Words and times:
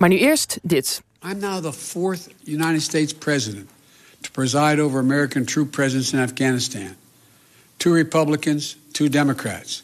Maar 0.00 0.08
nu 0.08 0.18
eerst 0.18 0.58
dit. 0.62 1.02
I'm 1.22 1.38
now 1.38 1.62
the 1.62 1.72
fourth 1.72 2.28
United 2.44 2.82
States 2.82 3.12
president 3.12 3.68
to 4.20 4.30
preside 4.30 4.82
over 4.82 4.98
American 4.98 5.44
troop 5.44 5.70
presence 5.70 6.16
in 6.16 6.22
Afghanistan. 6.22 6.96
Two 7.76 7.92
Republicans, 7.92 8.76
two 8.92 9.08
Democrats. 9.08 9.82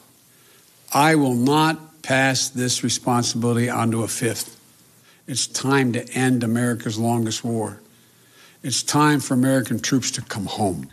I 0.94 1.14
will 1.14 1.34
not 1.34 1.76
pass 2.00 2.48
this 2.48 2.82
responsibility 2.82 3.68
on 3.70 3.90
to 3.90 4.02
a 4.02 4.08
fifth. 4.08 4.56
It's 5.26 5.46
time 5.46 5.92
to 5.92 6.00
end 6.14 6.42
America's 6.42 6.98
longest 6.98 7.44
war. 7.44 7.80
It's 8.62 8.82
time 8.82 9.20
for 9.20 9.34
American 9.34 9.78
troops 9.78 10.10
to 10.12 10.22
come 10.22 10.46
home. 10.46 10.88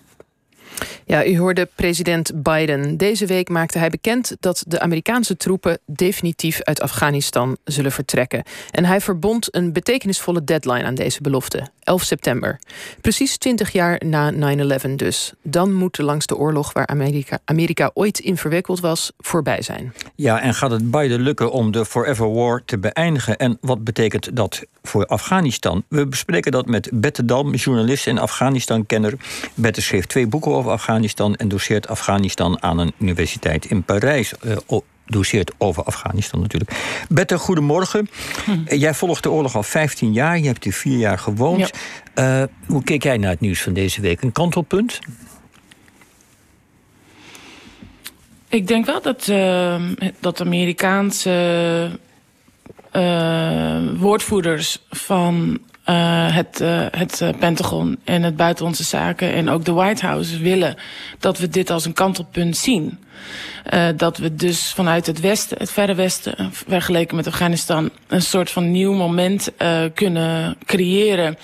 Ja, 1.05 1.25
u 1.25 1.37
hoorde 1.37 1.69
president 1.75 2.43
Biden. 2.43 2.97
Deze 2.97 3.25
week 3.25 3.49
maakte 3.49 3.77
hij 3.77 3.89
bekend 3.89 4.35
dat 4.39 4.63
de 4.67 4.79
Amerikaanse 4.79 5.37
troepen 5.37 5.79
definitief 5.85 6.61
uit 6.61 6.81
Afghanistan 6.81 7.57
zullen 7.63 7.91
vertrekken. 7.91 8.43
En 8.71 8.85
hij 8.85 9.01
verbond 9.01 9.55
een 9.55 9.73
betekenisvolle 9.73 10.43
deadline 10.43 10.83
aan 10.83 10.95
deze 10.95 11.21
belofte, 11.21 11.67
11 11.83 12.03
september. 12.03 12.59
Precies 13.01 13.37
20 13.37 13.71
jaar 13.71 14.01
na 14.05 14.31
9-11 14.31 14.95
dus. 14.95 15.33
Dan 15.41 15.73
moet 15.73 15.95
de 15.95 16.03
langste 16.03 16.37
oorlog 16.37 16.73
waar 16.73 16.87
Amerika, 16.87 17.39
Amerika 17.45 17.91
ooit 17.93 18.19
in 18.19 18.37
verwikkeld 18.37 18.79
was, 18.79 19.11
voorbij 19.17 19.61
zijn. 19.61 19.93
Ja, 20.15 20.41
en 20.41 20.53
gaat 20.53 20.71
het 20.71 20.91
Biden 20.91 21.21
lukken 21.21 21.51
om 21.51 21.71
de 21.71 21.85
Forever 21.85 22.33
War 22.33 22.61
te 22.65 22.77
beëindigen? 22.77 23.37
En 23.37 23.57
wat 23.61 23.83
betekent 23.83 24.35
dat 24.35 24.63
voor 24.83 25.05
Afghanistan? 25.05 25.83
We 25.87 26.07
bespreken 26.07 26.51
dat 26.51 26.65
met 26.65 26.89
Bette 26.93 27.25
Dam, 27.25 27.53
journalist 27.53 28.07
en 28.07 28.17
Afghanistan-kenner. 28.17 29.13
Bette 29.53 29.81
schreef 29.81 30.05
twee 30.05 30.27
boeken 30.27 30.51
over 30.51 30.62
Afghanistan 30.71 31.35
en 31.35 31.47
doseert 31.47 31.87
Afghanistan 31.87 32.61
aan 32.61 32.77
een 32.77 32.93
universiteit 32.99 33.65
in 33.65 33.83
Parijs. 33.83 34.33
Uh, 34.41 34.77
doseert 35.05 35.51
over 35.57 35.83
Afghanistan 35.83 36.41
natuurlijk. 36.41 36.71
Bette, 37.09 37.37
goedemorgen. 37.37 38.09
Hm. 38.45 38.75
Jij 38.75 38.93
volgt 38.93 39.23
de 39.23 39.31
oorlog 39.31 39.55
al 39.55 39.63
15 39.63 40.13
jaar. 40.13 40.37
Je 40.37 40.45
hebt 40.45 40.63
hier 40.63 40.73
vier 40.73 40.97
jaar 40.97 41.19
gewoond. 41.19 41.71
Uh, 42.15 42.43
hoe 42.67 42.83
keek 42.83 43.03
jij 43.03 43.17
naar 43.17 43.29
het 43.29 43.39
nieuws 43.39 43.61
van 43.61 43.73
deze 43.73 44.01
week? 44.01 44.21
Een 44.21 44.31
kantelpunt? 44.31 44.99
Ik 48.47 48.67
denk 48.67 48.85
wel 48.85 49.01
dat, 49.01 49.27
uh, 49.27 49.81
dat 50.19 50.41
Amerikaanse 50.41 51.99
uh, 52.93 53.77
woordvoerders 53.97 54.85
van 54.89 55.59
uh, 55.89 56.35
het, 56.35 56.61
uh, 56.61 56.85
het 56.91 57.23
Pentagon 57.39 57.99
en 58.03 58.23
het 58.23 58.35
Buitenlandse 58.35 58.83
Zaken 58.83 59.33
en 59.33 59.49
ook 59.49 59.65
de 59.65 59.71
White 59.71 60.05
House 60.05 60.37
willen 60.39 60.75
dat 61.19 61.37
we 61.37 61.49
dit 61.49 61.69
als 61.69 61.85
een 61.85 61.93
kantelpunt 61.93 62.57
zien. 62.57 62.99
Uh, 63.73 63.87
dat 63.95 64.17
we 64.17 64.35
dus 64.35 64.71
vanuit 64.75 65.05
het 65.05 65.19
Westen, 65.19 65.57
het 65.57 65.71
Verre 65.71 65.95
Westen, 65.95 66.49
vergeleken 66.51 67.15
met 67.15 67.27
Afghanistan, 67.27 67.89
een 68.07 68.21
soort 68.21 68.51
van 68.51 68.71
nieuw 68.71 68.93
moment 68.93 69.51
kunnen 69.93 70.57
creëren. 70.65 71.37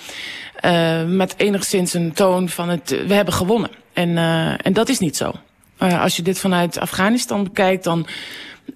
met 1.06 1.34
enigszins 1.36 1.94
een 1.94 2.12
toon 2.12 2.48
van 2.48 2.68
het, 2.68 3.04
we 3.06 3.14
hebben 3.14 3.34
gewonnen. 3.34 3.70
En, 3.92 4.16
en 4.62 4.72
dat 4.72 4.88
is 4.88 4.98
niet 4.98 5.16
zo. 5.16 5.32
als 5.78 6.16
je 6.16 6.22
dit 6.22 6.38
vanuit 6.38 6.78
Afghanistan 6.78 7.44
bekijkt, 7.44 7.84
dan 7.84 8.06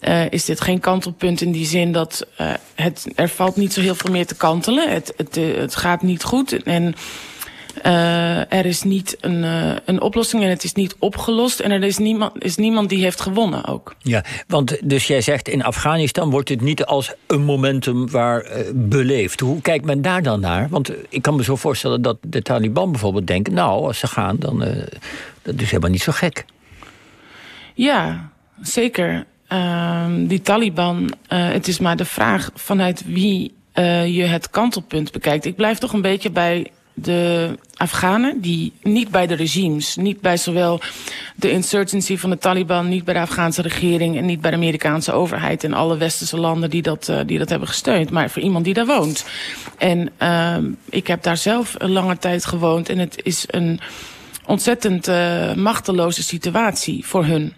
uh, 0.01 0.31
is 0.31 0.45
dit 0.45 0.61
geen 0.61 0.81
kantelpunt 0.81 1.41
in 1.41 1.53
die 1.53 1.67
zin 1.67 1.93
dat 1.93 2.27
uh, 2.41 2.53
het, 2.75 3.07
er 3.15 3.29
valt 3.29 3.57
niet 3.57 3.73
zo 3.73 3.81
heel 3.81 3.95
veel 3.95 4.11
meer 4.11 4.27
te 4.27 4.35
kantelen. 4.35 4.91
Het, 4.91 5.13
het, 5.17 5.37
eh, 5.37 5.55
het 5.57 5.77
gaat 5.77 6.03
niet 6.03 6.23
goed 6.23 6.63
en 6.63 6.95
uh, 7.87 8.53
er 8.53 8.67
is 8.67 8.83
niet 8.83 9.17
een, 9.21 9.43
een 9.85 10.01
oplossing 10.01 10.43
en 10.43 10.49
het 10.49 10.65
is 10.65 10.73
niet 10.73 10.97
opgelost. 10.99 11.61
En 11.61 11.71
er 11.71 11.83
is 11.83 11.99
niemand, 11.99 12.45
is 12.45 12.57
niemand 12.57 12.89
die 12.89 13.03
heeft 13.03 13.21
gewonnen 13.21 13.67
ook. 13.67 13.95
Ja, 13.99 14.25
want 14.47 14.89
dus 14.89 15.07
jij 15.07 15.21
zegt 15.21 15.49
in 15.49 15.65
Afghanistan 15.65 16.31
wordt 16.31 16.49
het 16.49 16.61
niet 16.61 16.85
als 16.85 17.15
een 17.27 17.45
momentum 17.45 18.11
waar 18.11 18.47
beleefd. 18.75 19.41
Hoe 19.41 19.61
kijkt 19.61 19.85
men 19.85 20.03
daar 20.03 20.23
dan 20.23 20.41
naar? 20.41 20.69
Want 20.69 20.93
ik 21.09 21.23
kan 21.23 21.37
me 21.37 21.45
zo 21.45 21.57
voorstellen 21.57 22.03
dat 22.03 22.17
de 22.21 22.43
Taliban 22.43 22.91
bijvoorbeeld 22.91 23.27
denken... 23.27 23.55
nou, 23.55 23.87
als 23.87 23.99
ze 23.99 24.07
gaan, 24.07 24.37
dan 24.39 24.59
dat 25.43 25.61
is 25.61 25.71
helemaal 25.71 25.91
niet 25.91 26.03
zo 26.03 26.13
gek. 26.13 26.45
Ja, 27.75 28.31
zeker. 28.63 29.27
Uh, 29.53 30.07
die 30.19 30.41
Taliban, 30.41 31.03
uh, 31.05 31.09
het 31.29 31.69
is 31.69 31.79
maar 31.79 31.97
de 31.97 32.05
vraag 32.05 32.51
vanuit 32.55 33.05
wie 33.07 33.55
uh, 33.75 34.17
je 34.17 34.23
het 34.23 34.51
kantelpunt 34.51 35.13
bekijkt. 35.13 35.45
Ik 35.45 35.57
blijf 35.57 35.79
toch 35.79 35.93
een 35.93 36.03
beetje 36.03 36.31
bij 36.31 36.71
de 36.95 37.51
Afghanen, 37.77 38.41
die 38.41 38.73
niet 38.83 39.11
bij 39.11 39.27
de 39.27 39.35
regimes, 39.35 39.97
niet 39.97 40.21
bij 40.21 40.37
zowel 40.37 40.81
de 41.37 41.51
insurgency 41.51 42.17
van 42.17 42.31
de 42.31 42.39
Taliban, 42.39 42.89
niet 42.89 43.05
bij 43.05 43.15
de 43.15 43.21
Afghaanse 43.21 43.63
regering 43.63 44.17
en 44.17 44.27
niet 44.27 44.41
bij 44.41 44.51
de 44.51 44.57
Amerikaanse 44.57 45.13
overheid 45.13 45.65
en 45.65 45.73
alle 45.73 45.97
westerse 45.97 46.37
landen 46.37 46.71
die 46.71 46.83
dat, 46.83 47.09
uh, 47.09 47.21
die 47.27 47.39
dat 47.39 47.49
hebben 47.49 47.69
gesteund, 47.69 48.11
maar 48.11 48.31
voor 48.31 48.43
iemand 48.43 48.65
die 48.65 48.75
daar 48.75 48.87
woont. 48.87 49.25
En 49.79 50.11
uh, 50.23 50.57
ik 50.89 51.07
heb 51.07 51.23
daar 51.23 51.37
zelf 51.37 51.75
een 51.79 51.93
lange 51.93 52.19
tijd 52.19 52.45
gewoond 52.45 52.89
en 52.89 52.99
het 52.99 53.21
is 53.23 53.45
een 53.47 53.81
ontzettend 54.47 55.07
machteloze 55.57 56.23
situatie 56.23 57.07
voor 57.07 57.25
hun. 57.25 57.53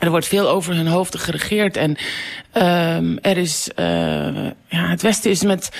Er 0.00 0.10
wordt 0.10 0.26
veel 0.26 0.48
over 0.48 0.74
hun 0.74 0.86
hoofden 0.86 1.20
geregeerd. 1.20 1.76
En 1.76 1.96
um, 2.96 3.18
er 3.22 3.36
is, 3.36 3.70
uh, 3.76 3.84
ja, 4.68 4.88
het 4.88 5.02
Westen 5.02 5.30
is 5.30 5.42
met 5.42 5.70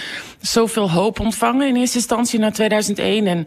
zoveel 0.40 0.90
hoop 0.90 1.20
ontvangen 1.20 1.68
in 1.68 1.76
eerste 1.76 1.96
instantie 1.96 2.38
na 2.38 2.50
2001. 2.50 3.26
En 3.26 3.46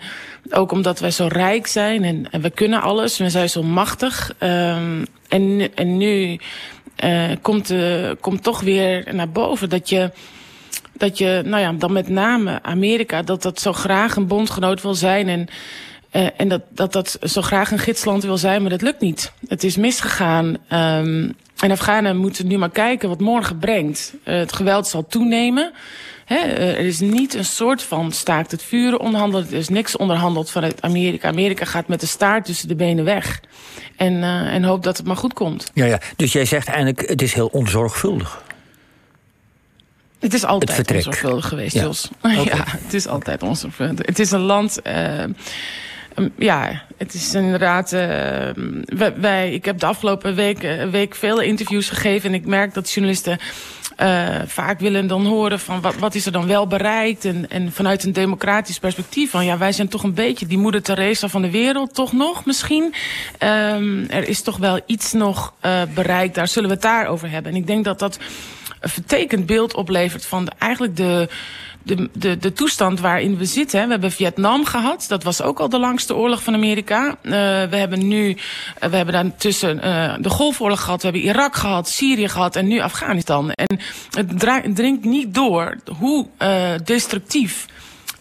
ook 0.49 0.71
omdat 0.71 0.99
wij 0.99 1.11
zo 1.11 1.27
rijk 1.31 1.67
zijn 1.67 2.03
en, 2.03 2.27
en 2.31 2.41
we 2.41 2.49
kunnen 2.49 2.81
alles. 2.81 3.17
We 3.17 3.29
zijn 3.29 3.49
zo 3.49 3.63
machtig. 3.63 4.33
Um, 4.39 5.05
en, 5.27 5.71
en 5.75 5.97
nu 5.97 6.39
uh, 7.03 7.31
komt, 7.41 7.71
uh, 7.71 8.11
komt 8.19 8.43
toch 8.43 8.61
weer 8.61 9.07
naar 9.11 9.29
boven 9.29 9.69
dat 9.69 9.89
je 9.89 10.11
dat 10.97 11.17
je, 11.17 11.41
nou 11.45 11.61
ja, 11.61 11.73
dan 11.73 11.93
met 11.93 12.09
name 12.09 12.59
Amerika, 12.61 13.21
dat 13.21 13.41
dat 13.41 13.59
zo 13.59 13.73
graag 13.73 14.15
een 14.15 14.27
bondgenoot 14.27 14.81
wil 14.81 14.93
zijn. 14.93 15.27
En 15.27 15.47
uh, 16.13 16.27
en 16.37 16.47
dat, 16.47 16.61
dat 16.69 16.93
dat 16.93 17.17
zo 17.21 17.41
graag 17.41 17.71
een 17.71 17.79
gidsland 17.79 18.23
wil 18.23 18.37
zijn, 18.37 18.61
maar 18.61 18.69
dat 18.69 18.81
lukt 18.81 18.99
niet. 18.99 19.31
Het 19.47 19.63
is 19.63 19.77
misgegaan. 19.77 20.45
Um, 20.47 21.35
en 21.59 21.71
Afghanen 21.71 22.17
moeten 22.17 22.47
nu 22.47 22.57
maar 22.57 22.69
kijken 22.69 23.09
wat 23.09 23.19
morgen 23.19 23.57
brengt. 23.57 24.13
Uh, 24.23 24.35
het 24.35 24.53
geweld 24.53 24.87
zal 24.87 25.07
toenemen. 25.07 25.73
He, 26.25 26.35
uh, 26.35 26.69
er 26.69 26.85
is 26.85 26.99
niet 26.99 27.33
een 27.33 27.45
soort 27.45 27.83
van 27.83 28.11
staakt 28.11 28.51
het 28.51 28.63
vuren 28.63 28.99
onderhandeld. 28.99 29.51
Er 29.51 29.57
is 29.57 29.69
niks 29.69 29.97
onderhandeld 29.97 30.51
vanuit 30.51 30.81
Amerika. 30.81 31.27
Amerika 31.27 31.65
gaat 31.65 31.87
met 31.87 31.99
de 31.99 32.05
staart 32.05 32.45
tussen 32.45 32.67
de 32.67 32.75
benen 32.75 33.05
weg. 33.05 33.41
En, 33.95 34.23
en 34.23 34.63
hoopt 34.63 34.83
dat 34.83 34.97
het 34.97 35.05
maar 35.05 35.17
goed 35.17 35.33
komt. 35.33 35.71
Ja, 35.73 35.85
ja. 35.85 35.99
Dus 36.15 36.31
jij 36.31 36.45
zegt 36.45 36.67
eigenlijk, 36.67 37.09
het 37.09 37.21
is 37.21 37.33
heel 37.33 37.47
onzorgvuldig. 37.47 38.43
Het 40.19 40.33
is 40.33 40.45
altijd 40.45 40.77
het 40.77 40.91
onzorgvuldig 40.91 41.47
geweest, 41.47 41.73
ja. 41.73 41.81
Jos. 41.81 42.09
Okay. 42.21 42.43
Ja, 42.53 42.63
het 42.67 42.93
is 42.93 43.07
altijd 43.07 43.43
onzorgvuldig. 43.43 44.05
Het 44.05 44.19
is 44.19 44.31
een 44.31 44.39
land... 44.39 44.79
Uh, 44.87 45.23
ja, 46.37 46.83
het 46.97 47.13
is 47.13 47.33
inderdaad. 47.33 47.93
Uh, 47.93 47.99
wij, 49.15 49.53
ik 49.53 49.65
heb 49.65 49.79
de 49.79 49.85
afgelopen 49.85 50.35
week, 50.35 50.63
uh, 50.63 50.89
week 50.89 51.15
veel 51.15 51.41
interviews 51.41 51.89
gegeven. 51.89 52.29
En 52.29 52.35
ik 52.35 52.45
merk 52.45 52.73
dat 52.73 52.91
journalisten 52.91 53.37
uh, 54.01 54.27
vaak 54.45 54.79
willen 54.79 55.07
dan 55.07 55.25
horen 55.25 55.59
van 55.59 55.81
wat, 55.81 55.95
wat 55.95 56.15
is 56.15 56.25
er 56.25 56.31
dan 56.31 56.47
wel 56.47 56.67
bereikt. 56.67 57.25
En, 57.25 57.49
en 57.49 57.71
vanuit 57.71 58.03
een 58.03 58.13
democratisch 58.13 58.79
perspectief. 58.79 59.31
Van 59.31 59.45
ja, 59.45 59.57
wij 59.57 59.71
zijn 59.71 59.87
toch 59.87 60.03
een 60.03 60.13
beetje 60.13 60.45
die 60.45 60.57
moeder 60.57 60.81
Teresa 60.81 61.27
van 61.27 61.41
de 61.41 61.51
wereld, 61.51 61.93
toch 61.93 62.13
nog 62.13 62.45
misschien. 62.45 62.93
Um, 63.39 64.05
er 64.09 64.27
is 64.27 64.41
toch 64.41 64.57
wel 64.57 64.79
iets 64.85 65.13
nog 65.13 65.53
bereikt. 65.93 66.35
Daar 66.35 66.47
zullen 66.47 66.69
we 66.69 66.75
het 66.75 66.83
daarover 66.83 67.29
hebben. 67.29 67.51
En 67.51 67.57
ik 67.57 67.67
denk 67.67 67.85
dat 67.85 67.99
dat 67.99 68.19
een 68.79 68.89
vertekend 68.89 69.45
beeld 69.45 69.73
oplevert 69.73 70.25
van 70.25 70.47
eigenlijk 70.57 70.95
de 70.95 71.29
de, 71.83 72.09
de, 72.13 72.37
de 72.37 72.53
toestand 72.53 72.99
waarin 72.99 73.37
we 73.37 73.45
zitten. 73.45 73.83
We 73.83 73.91
hebben 73.91 74.11
Vietnam 74.11 74.65
gehad. 74.65 75.05
Dat 75.07 75.23
was 75.23 75.41
ook 75.41 75.59
al 75.59 75.69
de 75.69 75.79
langste 75.79 76.15
oorlog 76.15 76.43
van 76.43 76.53
Amerika. 76.53 77.07
Uh, 77.07 77.31
we 77.69 77.75
hebben 77.75 78.07
nu, 78.07 78.29
uh, 78.29 78.35
we 78.89 78.95
hebben 78.95 79.13
daartussen 79.13 79.77
uh, 79.77 80.13
de 80.19 80.29
Golfoorlog 80.29 80.81
gehad. 80.81 81.01
We 81.01 81.07
hebben 81.07 81.27
Irak 81.27 81.55
gehad, 81.55 81.89
Syrië 81.89 82.27
gehad 82.27 82.55
en 82.55 82.67
nu 82.67 82.79
Afghanistan. 82.79 83.51
En 83.51 83.79
het 84.11 84.75
dringt 84.75 85.03
niet 85.03 85.33
door 85.33 85.77
hoe 85.97 86.27
destructief 86.83 87.65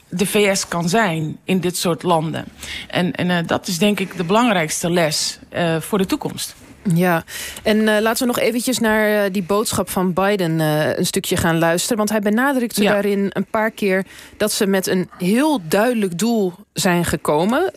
de 0.08 0.26
VS 0.26 0.68
kan 0.68 0.88
zijn 0.88 1.38
in 1.44 1.60
dit 1.60 1.76
soort 1.76 2.02
landen. 2.02 2.44
En, 2.88 3.12
en 3.12 3.46
dat 3.46 3.66
is 3.66 3.78
denk 3.78 4.00
ik 4.00 4.16
de 4.16 4.24
belangrijkste 4.24 4.90
les 4.90 5.38
voor 5.80 5.98
de 5.98 6.06
toekomst. 6.06 6.54
Ja, 6.94 7.24
en 7.62 7.76
uh, 7.76 7.84
laten 8.00 8.26
we 8.26 8.32
nog 8.32 8.38
eventjes 8.38 8.78
naar 8.78 9.24
uh, 9.24 9.32
die 9.32 9.42
boodschap 9.42 9.90
van 9.90 10.12
Biden 10.12 10.58
uh, 10.58 10.96
een 10.96 11.06
stukje 11.06 11.36
gaan 11.36 11.58
luisteren. 11.58 11.96
Want 11.96 12.10
hij 12.10 12.20
benadrukte 12.20 12.82
ja. 12.82 12.92
daarin 12.92 13.30
een 13.32 13.46
paar 13.46 13.70
keer 13.70 14.04
dat 14.36 14.52
ze 14.52 14.66
met 14.66 14.86
een 14.86 15.08
heel 15.18 15.60
duidelijk 15.68 16.18
doel 16.18 16.52
zijn 16.72 17.04
gekomen 17.04 17.72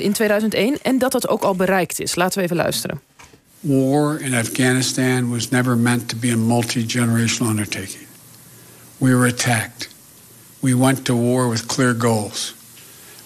in 0.00 0.12
2001. 0.12 0.78
En 0.82 0.98
dat 0.98 1.12
dat 1.12 1.28
ook 1.28 1.42
al 1.42 1.54
bereikt 1.54 2.00
is. 2.00 2.14
Laten 2.14 2.38
we 2.38 2.44
even 2.44 2.56
luisteren. 2.56 3.00
War 3.60 4.20
in 4.20 4.34
Afghanistan 4.34 5.30
was 5.30 5.50
never 5.50 5.76
meant 5.76 6.08
to 6.08 6.16
be 6.16 6.32
a 6.32 6.36
multi-generational 6.36 7.50
undertaking. 7.50 8.06
We 8.98 9.14
were 9.14 9.28
attacked. 9.28 9.88
We 10.60 10.76
went 10.76 11.04
to 11.04 11.14
war 11.14 11.48
with 11.48 11.66
clear 11.66 11.94
goals. 11.98 12.54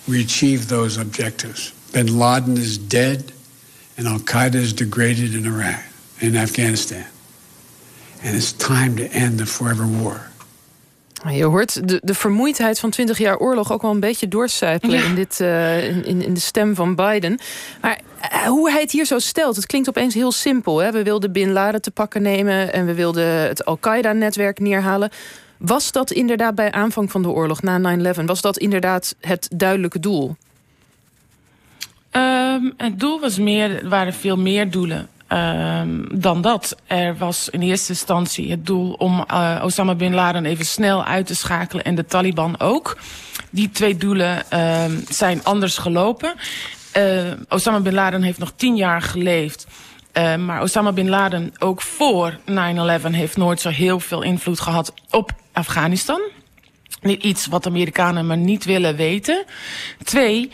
We 0.04 0.20
achieved 0.20 0.68
those 0.68 1.00
objectives. 1.00 1.72
Bin 1.90 2.16
Laden 2.16 2.56
is 2.56 2.78
dead. 2.78 3.32
And 3.98 4.06
Al 4.06 4.18
Qaeda 4.18 4.60
is 4.60 4.74
degraded 4.74 5.34
in 5.34 5.44
Iraq, 5.44 5.80
in 6.18 6.36
Afghanistan. 6.36 7.04
And 8.24 8.34
it's 8.34 8.52
time 8.52 8.94
to 8.96 9.04
end 9.10 9.38
the 9.38 9.46
forever 9.46 9.86
war. 10.02 10.34
Je 11.30 11.44
hoort 11.44 11.88
de, 11.88 12.00
de 12.02 12.14
vermoeidheid 12.14 12.78
van 12.78 12.90
20 12.90 13.18
jaar 13.18 13.36
oorlog 13.36 13.72
ook 13.72 13.82
wel 13.82 13.90
een 13.90 14.00
beetje 14.00 14.28
doorcijpelen 14.28 15.04
in, 15.04 15.14
dit, 15.14 15.40
uh, 15.40 15.86
in, 16.06 16.22
in 16.22 16.34
de 16.34 16.40
stem 16.40 16.74
van 16.74 16.94
Biden. 16.94 17.38
Maar 17.80 18.00
uh, 18.32 18.38
hoe 18.38 18.70
hij 18.70 18.80
het 18.80 18.90
hier 18.90 19.04
zo 19.04 19.18
stelt, 19.18 19.56
het 19.56 19.66
klinkt 19.66 19.88
opeens 19.88 20.14
heel 20.14 20.32
simpel. 20.32 20.78
Hè? 20.78 20.92
We 20.92 21.02
wilden 21.02 21.32
Bin 21.32 21.52
Laden 21.52 21.82
te 21.82 21.90
pakken 21.90 22.22
nemen 22.22 22.72
en 22.72 22.86
we 22.86 22.94
wilden 22.94 23.26
het 23.26 23.64
Al-Qaeda-netwerk 23.64 24.58
neerhalen. 24.58 25.10
Was 25.58 25.92
dat 25.92 26.10
inderdaad 26.10 26.54
bij 26.54 26.72
aanvang 26.72 27.10
van 27.10 27.22
de 27.22 27.28
oorlog 27.28 27.62
na 27.62 27.98
9-11, 27.98 28.24
was 28.24 28.40
dat 28.40 28.58
inderdaad 28.58 29.14
het 29.20 29.48
duidelijke 29.54 30.00
doel? 30.00 30.36
Um, 32.16 32.74
het 32.76 33.00
doel 33.00 33.20
was 33.20 33.38
meer, 33.38 33.82
er 33.82 33.88
waren 33.88 34.14
veel 34.14 34.36
meer 34.36 34.70
doelen. 34.70 35.08
Um, 35.32 36.20
dan 36.20 36.40
dat. 36.40 36.76
Er 36.86 37.16
was 37.16 37.48
in 37.48 37.60
eerste 37.60 37.92
instantie 37.92 38.50
het 38.50 38.66
doel 38.66 38.92
om 38.92 39.24
uh, 39.30 39.62
Osama 39.64 39.94
bin 39.94 40.14
Laden 40.14 40.44
even 40.44 40.66
snel 40.66 41.04
uit 41.04 41.26
te 41.26 41.34
schakelen 41.34 41.84
en 41.84 41.94
de 41.94 42.04
Taliban 42.04 42.60
ook. 42.60 42.98
Die 43.50 43.70
twee 43.70 43.96
doelen 43.96 44.42
uh, 44.52 44.84
zijn 45.08 45.44
anders 45.44 45.78
gelopen. 45.78 46.34
Osama 47.48 47.80
bin 47.80 47.94
Laden 47.94 48.22
heeft 48.22 48.38
nog 48.38 48.52
tien 48.56 48.76
jaar 48.76 49.02
geleefd. 49.02 49.66
Maar 50.38 50.62
Osama 50.62 50.92
bin 50.92 51.08
Laden 51.08 51.52
ook 51.58 51.82
voor 51.82 52.38
9-11 52.50 52.52
heeft 53.10 53.36
nooit 53.36 53.60
zo 53.60 53.68
heel 53.68 54.00
veel 54.00 54.22
invloed 54.22 54.60
gehad 54.60 54.94
op 55.10 55.32
Afghanistan. 55.52 56.20
Iets 57.02 57.46
wat 57.46 57.66
Amerikanen 57.66 58.26
maar 58.26 58.36
niet 58.36 58.64
willen 58.64 58.96
weten. 58.96 59.44
Twee, 60.04 60.50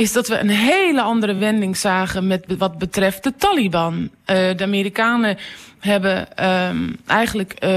is 0.00 0.12
dat 0.12 0.28
we 0.28 0.38
een 0.38 0.48
hele 0.48 1.02
andere 1.02 1.34
wending 1.34 1.76
zagen 1.76 2.26
met 2.26 2.44
wat 2.58 2.78
betreft 2.78 3.22
de 3.22 3.34
Taliban. 3.36 3.94
Uh, 4.02 4.08
de 4.26 4.62
Amerikanen 4.62 5.38
hebben 5.78 6.46
um, 6.68 6.96
eigenlijk, 7.06 7.54
uh, 7.64 7.70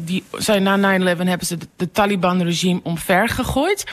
die 0.00 0.24
zijn 0.32 0.62
na 0.62 0.98
9-11 0.98 1.02
hebben 1.16 1.46
ze 1.46 1.58
de, 1.76 1.90
Taliban-regime 1.90 2.80
omver 2.82 3.28
gegooid. 3.28 3.84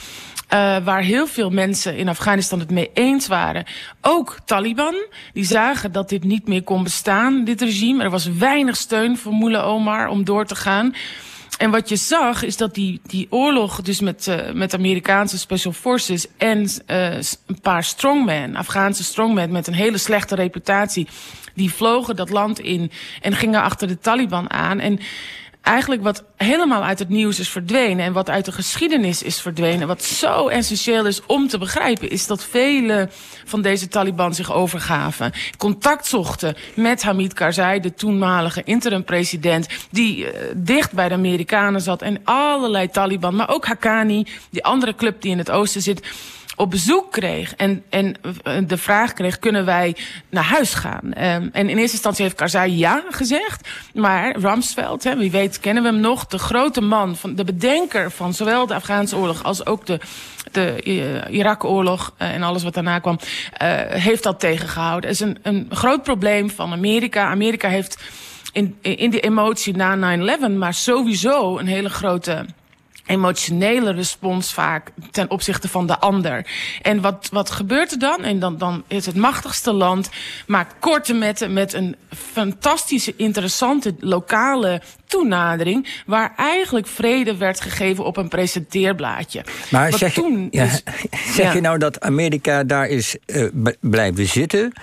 Uh, 0.54 0.78
waar 0.84 1.02
heel 1.02 1.28
veel 1.28 1.50
mensen 1.50 1.98
in 1.98 2.10
Afghanistan 2.10 2.60
het 2.60 2.72
mee 2.72 2.90
eens 2.94 3.28
waren. 3.28 3.66
Ook 4.02 4.38
Taliban. 4.46 4.96
Die 5.34 5.46
zagen 5.46 5.92
dat 5.92 6.10
dit 6.10 6.24
niet 6.24 6.48
meer 6.48 6.64
kon 6.64 6.84
bestaan, 6.84 7.44
dit 7.44 7.62
regime. 7.62 8.04
Er 8.04 8.10
was 8.10 8.28
weinig 8.28 8.76
steun 8.76 9.18
voor 9.18 9.34
Mullah 9.34 9.68
Omar 9.68 10.08
om 10.08 10.24
door 10.24 10.46
te 10.46 10.56
gaan. 10.56 10.94
En 11.58 11.72
wat 11.72 11.90
je 11.90 11.96
zag 11.96 12.44
is 12.44 12.58
dat 12.58 12.74
die, 12.74 13.02
die 13.06 13.28
oorlog 13.30 13.82
dus 13.82 14.00
met, 14.00 14.28
uh, 14.28 14.52
met 14.52 14.74
Amerikaanse 14.74 15.38
special 15.38 15.74
forces 15.74 16.26
en 16.38 16.70
uh, 16.88 17.14
een 17.46 17.62
paar 17.62 17.84
strongmen, 17.84 18.56
Afghaanse 18.56 19.04
strongmen 19.04 19.52
met 19.52 19.68
een 19.68 19.74
hele 19.74 19.98
slechte 19.98 20.36
reputatie, 20.36 21.08
die 21.54 21.74
vlogen 21.74 22.16
dat 22.16 22.30
land 22.30 22.60
in 22.60 22.92
en 23.22 23.36
gingen 23.36 23.62
achter 23.62 23.88
de 23.88 24.00
Taliban 24.00 24.52
aan. 24.52 24.80
En 24.80 25.00
eigenlijk 25.68 26.04
wat 26.04 26.24
helemaal 26.36 26.84
uit 26.84 27.00
het 27.00 27.10
nieuws 27.10 27.40
is 27.40 27.50
verdwenen 27.50 28.06
en 28.06 28.14
wat 28.14 28.30
uit 28.30 28.46
de 28.46 28.52
geschiedenis 28.52 29.24
is 29.24 29.42
verdwenen, 29.42 29.88
wat 29.88 30.04
zo 30.04 30.48
essentieel 30.48 31.06
is 31.06 31.26
om 31.26 31.48
te 31.48 31.58
begrijpen, 31.58 32.10
is 32.10 32.28
dat 32.28 32.44
vele 32.44 33.10
van 33.46 33.62
deze 33.62 33.88
Taliban 33.88 34.36
zich 34.36 34.54
overgaven. 34.54 35.32
Contact 35.58 36.08
zochten 36.08 36.56
met 36.76 37.04
Hamid 37.04 37.34
Karzai, 37.34 37.80
de 37.80 37.94
toenmalige 37.94 38.64
interim-president, 38.64 39.68
die 39.92 40.18
uh, 40.18 40.32
dicht 40.56 40.92
bij 40.92 41.08
de 41.08 41.16
Amerikanen 41.16 41.82
zat 41.82 42.02
en 42.02 42.22
allerlei 42.24 42.90
Taliban, 42.90 43.36
maar 43.36 43.50
ook 43.50 43.66
Haqqani, 43.66 44.28
die 44.50 44.64
andere 44.64 44.96
club 44.96 45.22
die 45.22 45.32
in 45.32 45.38
het 45.38 45.52
oosten 45.52 45.82
zit 45.82 46.02
op 46.58 46.70
bezoek 46.70 47.12
kreeg 47.12 47.56
en, 47.56 47.84
en 47.90 48.16
de 48.68 48.78
vraag 48.78 49.14
kreeg, 49.14 49.40
kunnen 49.40 49.66
wij 49.66 49.96
naar 50.30 50.44
huis 50.44 50.74
gaan? 50.74 51.06
Um, 51.06 51.14
en 51.14 51.52
in 51.54 51.78
eerste 51.78 51.92
instantie 51.92 52.24
heeft 52.24 52.36
Karzai 52.36 52.78
ja 52.78 53.04
gezegd, 53.10 53.70
maar 53.94 54.38
Rumsfeld, 54.38 55.04
hè, 55.04 55.18
wie 55.18 55.32
weet 55.32 55.60
kennen 55.60 55.84
we 55.84 55.90
hem 55.90 56.00
nog, 56.00 56.26
de 56.26 56.38
grote 56.38 56.82
man, 56.82 57.16
van 57.16 57.36
de 57.36 57.44
bedenker 57.44 58.12
van 58.12 58.34
zowel 58.34 58.68
de 58.68 58.76
Afghaanse 58.76 59.18
oorlog 59.18 59.44
als 59.44 59.66
ook 59.66 59.86
de 59.86 60.00
de 60.52 60.82
uh, 60.84 61.36
Irak-oorlog 61.36 62.14
uh, 62.22 62.34
en 62.34 62.44
alles 62.44 62.64
wat 62.64 62.74
daarna 62.74 63.00
kwam, 63.00 63.20
uh, 63.22 63.70
heeft 63.88 64.24
dat 64.24 64.40
tegengehouden. 64.40 65.10
Het 65.10 65.20
is 65.20 65.26
een, 65.28 65.38
een 65.42 65.68
groot 65.70 66.04
probleem 66.04 66.50
van 66.50 66.72
Amerika. 66.72 67.30
Amerika 67.30 67.70
heeft 67.70 68.04
in, 68.52 68.78
in 68.82 69.10
die 69.10 69.20
emotie 69.20 69.76
na 69.76 70.18
9-11, 70.18 70.52
maar 70.58 70.74
sowieso 70.74 71.58
een 71.58 71.68
hele 71.68 71.90
grote 71.90 72.46
emotionele 73.08 73.92
respons 73.92 74.54
vaak 74.54 74.92
ten 75.12 75.30
opzichte 75.30 75.68
van 75.68 75.88
de 75.88 76.00
ander. 76.00 76.46
En 76.82 77.02
wat, 77.02 77.30
wat 77.32 77.52
gebeurt 77.52 77.92
er 77.92 78.00
dan? 78.00 78.24
En 78.24 78.40
dan, 78.40 78.58
dan 78.58 78.84
is 78.88 79.06
het 79.06 79.16
machtigste 79.16 79.74
land, 79.74 80.10
maakt 80.48 80.76
korte 80.80 81.14
metten 81.14 81.54
met 81.54 81.74
een 81.74 81.96
fantastische, 82.34 83.14
interessante 83.16 83.96
lokale 84.00 84.82
toenadering, 85.06 86.02
waar 86.06 86.34
eigenlijk 86.38 86.88
vrede 86.88 87.38
werd 87.38 87.62
gegeven 87.62 88.06
op 88.06 88.18
een 88.18 88.28
presenteerblaadje. 88.28 89.44
Maar 89.70 89.94
zeg, 89.98 90.16
je, 90.16 90.48
ja, 90.52 90.64
is, 90.64 90.84
zeg 91.12 91.46
ja. 91.46 91.54
je 91.54 91.62
nou 91.62 91.78
dat 91.78 92.00
Amerika 92.00 92.64
daar 92.64 92.88
is 92.88 93.16
uh, 93.26 93.48
blijven 93.80 94.26
zitten 94.28 94.74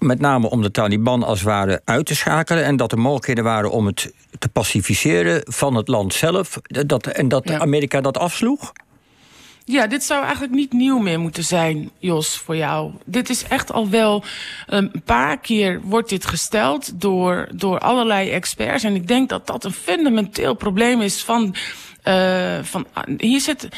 met 0.00 0.20
name 0.20 0.50
om 0.50 0.62
de 0.62 0.70
Taliban 0.70 1.22
als 1.22 1.38
het 1.38 1.48
ware 1.48 1.80
uit 1.84 2.06
te 2.06 2.14
schakelen 2.14 2.64
en 2.64 2.76
dat 2.76 2.92
er 2.92 2.98
mogelijkheden 2.98 3.44
waren 3.44 3.70
om 3.70 3.86
het 3.86 4.12
te 4.38 4.48
pacificeren 4.48 5.42
van 5.44 5.74
het 5.74 5.88
land 5.88 6.14
zelf 6.14 6.58
dat, 6.62 7.06
en 7.06 7.28
dat 7.28 7.48
ja. 7.48 7.58
Amerika 7.58 8.00
dat 8.00 8.18
afsloeg? 8.18 8.72
Ja, 9.64 9.86
dit 9.86 10.02
zou 10.02 10.22
eigenlijk 10.22 10.52
niet 10.52 10.72
nieuw 10.72 10.98
meer 10.98 11.20
moeten 11.20 11.44
zijn, 11.44 11.90
Jos, 11.98 12.36
voor 12.38 12.56
jou. 12.56 12.92
Dit 13.04 13.30
is 13.30 13.42
echt 13.42 13.72
al 13.72 13.88
wel 13.88 14.24
een 14.66 15.02
paar 15.04 15.38
keer 15.38 15.80
wordt 15.82 16.08
dit 16.08 16.26
gesteld 16.26 17.00
door, 17.00 17.48
door 17.54 17.78
allerlei 17.78 18.30
experts. 18.30 18.84
En 18.84 18.94
ik 18.94 19.08
denk 19.08 19.28
dat 19.28 19.46
dat 19.46 19.64
een 19.64 19.72
fundamenteel 19.72 20.54
probleem 20.54 21.00
is 21.00 21.22
van, 21.22 21.54
uh, 22.04 22.58
van 22.62 22.86
hier 23.16 23.40
zit 23.40 23.68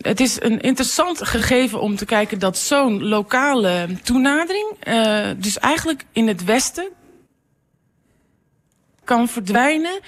het 0.00 0.20
is 0.20 0.40
een 0.40 0.60
interessant 0.60 1.26
gegeven 1.26 1.80
om 1.80 1.96
te 1.96 2.04
kijken 2.04 2.38
dat 2.38 2.58
zo'n 2.58 3.04
lokale 3.04 3.88
toenadering, 4.02 4.76
uh, 4.88 5.26
dus 5.36 5.58
eigenlijk 5.58 6.04
in 6.12 6.28
het 6.28 6.44
Westen, 6.44 6.88
kan 9.04 9.28
verdwijnen 9.28 10.00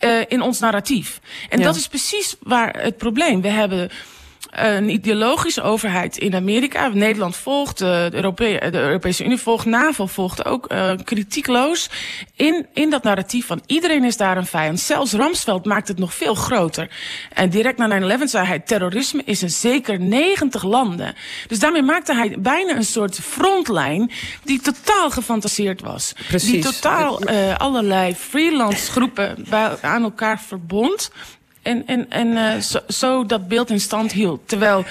uh, 0.00 0.20
in 0.28 0.40
ons 0.40 0.58
narratief. 0.58 1.20
En 1.48 1.58
ja. 1.58 1.64
dat 1.64 1.76
is 1.76 1.88
precies 1.88 2.36
waar 2.40 2.82
het 2.82 2.96
probleem. 2.96 3.40
We 3.40 3.48
hebben 3.48 3.90
een 4.50 4.88
ideologische 4.88 5.62
overheid 5.62 6.16
in 6.16 6.34
Amerika. 6.34 6.88
Nederland 6.88 7.36
volgt, 7.36 7.78
de, 7.78 8.10
Europee 8.12 8.70
de 8.70 8.78
Europese 8.78 9.24
Unie 9.24 9.38
volgt, 9.38 9.66
NAVO 9.66 10.06
volgt 10.06 10.44
ook 10.44 10.72
uh, 10.72 10.92
kritiekloos 11.04 11.90
in, 12.36 12.66
in 12.72 12.90
dat 12.90 13.02
narratief 13.02 13.46
van 13.46 13.62
iedereen 13.66 14.04
is 14.04 14.16
daar 14.16 14.36
een 14.36 14.46
vijand. 14.46 14.80
Zelfs 14.80 15.12
Ramsveld 15.12 15.64
maakt 15.64 15.88
het 15.88 15.98
nog 15.98 16.14
veel 16.14 16.34
groter. 16.34 16.90
En 17.32 17.50
direct 17.50 17.78
na 17.78 18.18
9-11 18.18 18.24
zei 18.24 18.46
hij, 18.46 18.58
terrorisme 18.58 19.22
is 19.24 19.42
in 19.42 19.50
zeker 19.50 20.00
90 20.00 20.62
landen. 20.62 21.14
Dus 21.46 21.58
daarmee 21.58 21.82
maakte 21.82 22.14
hij 22.14 22.36
bijna 22.38 22.76
een 22.76 22.84
soort 22.84 23.18
frontlijn 23.18 24.10
die 24.44 24.60
totaal 24.60 25.10
gefantaseerd 25.10 25.80
was. 25.80 26.12
Precies. 26.28 26.50
Die 26.50 26.62
totaal 26.62 27.30
uh, 27.30 27.56
allerlei 27.56 28.14
freelance 28.14 28.90
groepen 28.90 29.44
bij, 29.48 29.76
aan 29.80 30.02
elkaar 30.02 30.40
verbond 30.40 31.10
en, 31.62 31.86
en, 31.86 32.10
en 32.10 32.28
uh, 32.28 32.80
zo, 32.88 33.26
dat 33.26 33.48
beeld 33.48 33.70
in 33.70 33.80
stand 33.80 34.12
hield. 34.12 34.40
Terwijl 34.48 34.84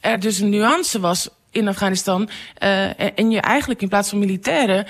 er 0.00 0.20
dus 0.20 0.38
een 0.38 0.48
nuance 0.48 1.00
was 1.00 1.28
in 1.50 1.68
Afghanistan. 1.68 2.28
Uh, 2.62 3.00
en, 3.00 3.16
en 3.16 3.30
je 3.30 3.40
eigenlijk 3.40 3.82
in 3.82 3.88
plaats 3.88 4.08
van 4.08 4.18
militairen 4.18 4.86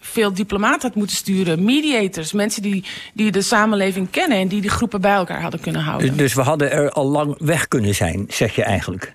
veel 0.00 0.34
diplomaten 0.34 0.80
had 0.80 0.94
moeten 0.94 1.16
sturen, 1.16 1.64
mediators, 1.64 2.32
mensen 2.32 2.62
die, 2.62 2.84
die 3.14 3.30
de 3.30 3.42
samenleving 3.42 4.10
kennen 4.10 4.38
en 4.38 4.48
die 4.48 4.60
die 4.60 4.70
groepen 4.70 5.00
bij 5.00 5.14
elkaar 5.14 5.42
hadden 5.42 5.60
kunnen 5.60 5.82
houden. 5.82 6.16
Dus 6.16 6.34
we 6.34 6.42
hadden 6.42 6.70
er 6.70 6.90
al 6.90 7.06
lang 7.06 7.34
weg 7.38 7.68
kunnen 7.68 7.94
zijn, 7.94 8.26
zeg 8.28 8.54
je 8.54 8.62
eigenlijk? 8.62 9.12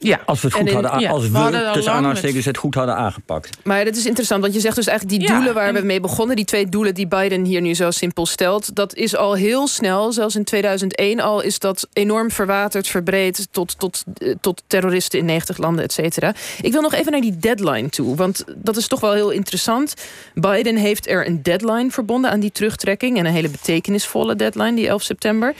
Ja. 0.00 0.20
Als 0.26 0.40
we 0.40 0.46
het 0.46 0.56
goed 0.56 0.68
in, 0.68 0.74
hadden, 0.74 1.00
ja, 1.00 1.10
als 1.10 1.28
we, 1.28 1.38
we 1.38 1.70
tussen 1.72 1.92
aanhalingstekens 1.92 2.44
het 2.44 2.56
goed 2.56 2.74
hadden 2.74 2.96
aangepakt. 2.96 3.58
Maar 3.64 3.84
dat 3.84 3.96
is 3.96 4.06
interessant, 4.06 4.42
want 4.42 4.54
je 4.54 4.60
zegt 4.60 4.76
dus 4.76 4.86
eigenlijk 4.86 5.20
die 5.20 5.28
doelen 5.28 5.54
waar 5.54 5.68
en... 5.68 5.74
we 5.74 5.80
mee 5.80 6.00
begonnen, 6.00 6.36
die 6.36 6.44
twee 6.44 6.68
doelen 6.68 6.94
die 6.94 7.06
Biden 7.06 7.44
hier 7.44 7.60
nu 7.60 7.74
zo 7.74 7.90
simpel 7.90 8.26
stelt, 8.26 8.74
dat 8.74 8.94
is 8.94 9.16
al 9.16 9.34
heel 9.34 9.66
snel, 9.66 10.12
zelfs 10.12 10.36
in 10.36 10.44
2001 10.44 11.20
al, 11.20 11.40
is 11.40 11.58
dat 11.58 11.88
enorm 11.92 12.30
verwaterd, 12.30 12.88
verbreed 12.88 13.48
tot, 13.50 13.78
tot, 13.78 14.04
tot 14.40 14.62
terroristen 14.66 15.18
in 15.18 15.24
90 15.24 15.56
landen, 15.56 15.84
et 15.84 15.92
cetera. 15.92 16.34
Ik 16.60 16.72
wil 16.72 16.82
nog 16.82 16.94
even 16.94 17.12
naar 17.12 17.20
die 17.20 17.36
deadline 17.36 17.88
toe, 17.88 18.16
want 18.16 18.44
dat 18.56 18.76
is 18.76 18.86
toch 18.86 19.00
wel 19.00 19.12
heel 19.12 19.30
interessant. 19.30 19.94
Biden 20.34 20.76
heeft 20.76 21.08
er 21.08 21.26
een 21.26 21.42
deadline 21.42 21.90
verbonden 21.90 22.30
aan 22.30 22.40
die 22.40 22.52
terugtrekking 22.52 23.18
en 23.18 23.26
een 23.26 23.32
hele 23.32 23.50
betekenisvolle 23.50 24.36
deadline, 24.36 24.74
die 24.74 24.88
11 24.88 25.02
september. 25.02 25.54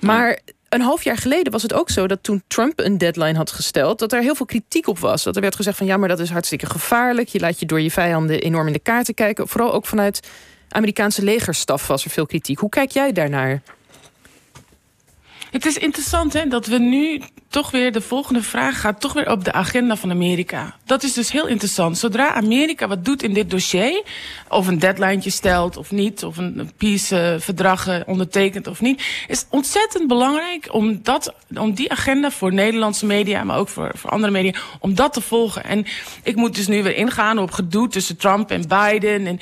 Maar 0.00 0.38
een 0.68 0.80
half 0.80 1.04
jaar 1.04 1.16
geleden 1.16 1.52
was 1.52 1.62
het 1.62 1.72
ook 1.72 1.90
zo 1.90 2.06
dat 2.06 2.22
toen 2.22 2.42
Trump 2.46 2.80
een 2.80 2.98
deadline 2.98 3.36
had 3.36 3.50
gesteld, 3.52 3.98
dat 3.98 4.12
er 4.12 4.20
heel 4.22 4.34
veel 4.34 4.46
kritiek 4.46 4.86
op 4.86 4.98
was. 4.98 5.22
Dat 5.22 5.36
er 5.36 5.42
werd 5.42 5.56
gezegd 5.56 5.76
van 5.76 5.86
ja, 5.86 5.96
maar 5.96 6.08
dat 6.08 6.20
is 6.20 6.30
hartstikke 6.30 6.66
gevaarlijk. 6.66 7.28
Je 7.28 7.40
laat 7.40 7.60
je 7.60 7.66
door 7.66 7.80
je 7.80 7.90
vijanden 7.90 8.40
enorm 8.40 8.66
in 8.66 8.72
de 8.72 8.78
kaarten 8.78 9.14
kijken. 9.14 9.48
Vooral 9.48 9.72
ook 9.72 9.86
vanuit 9.86 10.20
Amerikaanse 10.68 11.22
legerstaf 11.22 11.86
was 11.86 12.04
er 12.04 12.10
veel 12.10 12.26
kritiek. 12.26 12.58
Hoe 12.58 12.68
kijk 12.68 12.90
jij 12.90 13.12
daarnaar? 13.12 13.62
Het 15.56 15.66
is 15.66 15.78
interessant 15.78 16.32
hè, 16.32 16.46
dat 16.46 16.66
we 16.66 16.78
nu 16.78 17.22
toch 17.48 17.70
weer, 17.70 17.92
de 17.92 18.00
volgende 18.00 18.42
vraag 18.42 18.80
gaat 18.80 19.00
toch 19.00 19.12
weer 19.12 19.30
op 19.30 19.44
de 19.44 19.52
agenda 19.52 19.96
van 19.96 20.10
Amerika. 20.10 20.76
Dat 20.84 21.02
is 21.02 21.12
dus 21.12 21.32
heel 21.32 21.46
interessant. 21.46 21.98
Zodra 21.98 22.34
Amerika 22.34 22.88
wat 22.88 23.04
doet 23.04 23.22
in 23.22 23.34
dit 23.34 23.50
dossier, 23.50 24.02
of 24.48 24.66
een 24.66 24.78
deadline 24.78 25.30
stelt 25.30 25.76
of 25.76 25.90
niet, 25.90 26.24
of 26.24 26.36
een 26.36 26.70
peace-verdrag 26.76 28.04
ondertekent 28.04 28.66
of 28.66 28.80
niet, 28.80 29.02
is 29.28 29.46
ontzettend 29.50 30.08
belangrijk 30.08 30.68
om, 30.74 31.02
dat, 31.02 31.34
om 31.54 31.74
die 31.74 31.90
agenda 31.90 32.30
voor 32.30 32.52
Nederlandse 32.52 33.06
media, 33.06 33.44
maar 33.44 33.58
ook 33.58 33.68
voor, 33.68 33.90
voor 33.94 34.10
andere 34.10 34.32
media, 34.32 34.60
om 34.80 34.94
dat 34.94 35.12
te 35.12 35.20
volgen. 35.20 35.64
En 35.64 35.86
ik 36.22 36.36
moet 36.36 36.54
dus 36.54 36.66
nu 36.66 36.82
weer 36.82 36.96
ingaan 36.96 37.38
op 37.38 37.50
gedoe 37.50 37.88
tussen 37.88 38.16
Trump 38.16 38.50
en 38.50 38.68
Biden. 38.68 39.26
En, 39.26 39.38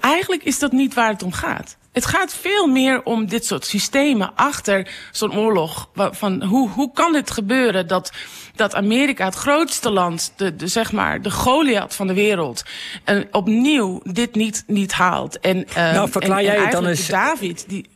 eigenlijk 0.00 0.44
is 0.44 0.58
dat 0.58 0.72
niet 0.72 0.94
waar 0.94 1.10
het 1.10 1.22
om 1.22 1.32
gaat. 1.32 1.78
Het 1.92 2.06
gaat 2.06 2.34
veel 2.34 2.66
meer 2.66 3.02
om 3.02 3.26
dit 3.26 3.46
soort 3.46 3.66
systemen 3.66 4.32
achter 4.34 4.88
zo'n 5.12 5.36
oorlog. 5.38 5.88
Van 5.94 6.42
hoe, 6.42 6.68
hoe 6.68 6.92
kan 6.92 7.14
het 7.14 7.30
gebeuren 7.30 7.86
dat, 7.86 8.12
dat 8.54 8.74
Amerika, 8.74 9.24
het 9.24 9.34
grootste 9.34 9.90
land, 9.90 10.32
de, 10.36 10.56
de, 10.56 10.66
zeg 10.66 10.92
maar, 10.92 11.22
de 11.22 11.30
Goliath 11.30 11.94
van 11.94 12.06
de 12.06 12.14
wereld, 12.14 12.62
en 13.04 13.28
opnieuw 13.30 14.00
dit 14.04 14.34
niet, 14.34 14.64
niet 14.66 14.92
haalt? 14.92 15.40
En, 15.40 15.56
uh, 15.56 15.74
nou, 15.74 16.10
verklaar 16.10 16.38
en, 16.38 16.44
jij 16.44 16.56
en 16.56 16.62
het 16.62 16.72
dan 16.72 16.86
eens. 16.86 17.06
David, 17.06 17.64
die. 17.68 17.88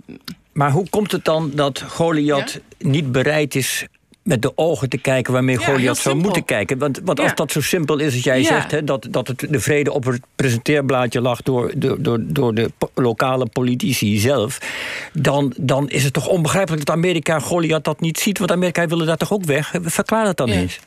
Maar 0.52 0.70
hoe 0.70 0.88
komt 0.88 1.12
het 1.12 1.24
dan 1.24 1.50
dat 1.54 1.82
Goliath 1.88 2.52
ja? 2.52 2.88
niet 2.88 3.12
bereid 3.12 3.54
is 3.54 3.86
met 4.24 4.42
de 4.42 4.52
ogen 4.54 4.88
te 4.88 4.98
kijken 4.98 5.32
waarmee 5.32 5.58
ja, 5.58 5.64
Goliath 5.64 5.96
zou 5.96 6.16
moeten 6.16 6.44
kijken. 6.44 6.78
Want, 6.78 7.00
want 7.04 7.20
als 7.20 7.34
dat 7.34 7.52
zo 7.52 7.60
simpel 7.60 7.98
is 7.98 8.14
als 8.14 8.24
jij 8.24 8.40
ja. 8.40 8.46
zegt... 8.46 8.70
Hè, 8.70 8.84
dat, 8.84 9.06
dat 9.10 9.28
het 9.28 9.46
de 9.48 9.60
vrede 9.60 9.92
op 9.92 10.04
het 10.04 10.22
presenteerblaadje 10.36 11.20
lag... 11.20 11.42
door, 11.42 11.72
door, 11.76 12.02
door, 12.02 12.18
door 12.22 12.54
de 12.54 12.70
po 12.78 12.90
lokale 12.94 13.46
politici 13.46 14.18
zelf... 14.18 14.58
Dan, 15.12 15.52
dan 15.56 15.88
is 15.88 16.04
het 16.04 16.12
toch 16.12 16.28
onbegrijpelijk 16.28 16.84
dat 16.84 16.96
Amerika 16.96 17.38
Goliath 17.38 17.84
dat 17.84 18.00
niet 18.00 18.18
ziet. 18.18 18.38
Want 18.38 18.50
Amerika 18.50 18.86
willen 18.86 19.06
daar 19.06 19.16
toch 19.16 19.32
ook 19.32 19.44
weg? 19.44 19.74
Verklaar 19.82 20.24
dat 20.24 20.36
dan 20.36 20.48
eens. 20.48 20.80